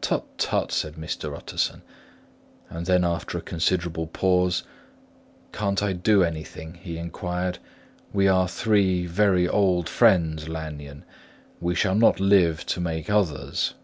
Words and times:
"Tut, 0.00 0.24
tut!" 0.38 0.72
said 0.72 0.94
Mr. 0.94 1.36
Utterson; 1.36 1.82
and 2.70 2.86
then 2.86 3.04
after 3.04 3.36
a 3.36 3.42
considerable 3.42 4.06
pause, 4.06 4.62
"Can't 5.52 5.82
I 5.82 5.92
do 5.92 6.24
anything?" 6.24 6.76
he 6.76 6.96
inquired. 6.96 7.58
"We 8.10 8.26
are 8.26 8.48
three 8.48 9.04
very 9.04 9.46
old 9.46 9.86
friends, 9.86 10.48
Lanyon; 10.48 11.04
we 11.60 11.74
shall 11.74 11.94
not 11.94 12.20
live 12.20 12.64
to 12.64 12.80
make 12.80 13.10
others." 13.10 13.74